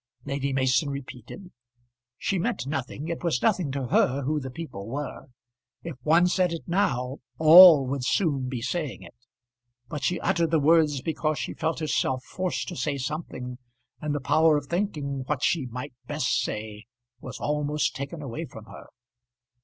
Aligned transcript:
Lady 0.25 0.51
Mason 0.51 0.89
repeated. 0.89 1.51
She 2.17 2.39
meant 2.39 2.65
nothing; 2.65 3.07
it 3.07 3.23
was 3.23 3.43
nothing 3.43 3.71
to 3.73 3.89
her 3.89 4.23
who 4.23 4.39
the 4.39 4.49
people 4.49 4.87
were. 4.87 5.27
If 5.83 5.95
one 6.01 6.25
said 6.25 6.51
it 6.51 6.63
now, 6.65 7.19
all 7.37 7.85
would 7.85 8.03
soon 8.03 8.49
be 8.49 8.63
saying 8.63 9.03
it. 9.03 9.13
But 9.89 10.03
she 10.03 10.19
uttered 10.19 10.49
the 10.49 10.59
words 10.59 11.03
because 11.03 11.37
she 11.37 11.53
felt 11.53 11.81
herself 11.81 12.23
forced 12.23 12.67
to 12.69 12.75
say 12.75 12.97
something, 12.97 13.59
and 14.01 14.15
the 14.15 14.19
power 14.19 14.57
of 14.57 14.65
thinking 14.65 15.21
what 15.27 15.43
she 15.43 15.67
might 15.67 15.93
best 16.07 16.41
say 16.41 16.85
was 17.19 17.39
almost 17.39 17.95
taken 17.95 18.23
away 18.23 18.45
from 18.45 18.65
her. 18.65 18.87